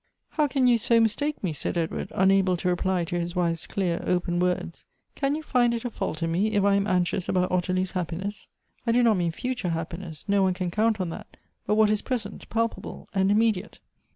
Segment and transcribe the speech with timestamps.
[0.29, 4.01] "How can you so mistake me?" said Edward, unable to reply to his wife's clear,
[4.03, 4.83] open words."
[5.15, 8.47] Can you find it a fault in me, if I am anxious about Ottilie's happiness?
[8.87, 11.37] I do not mean future happiness— no one can count on that—
[11.67, 13.77] but what is present, palpable, and immediate.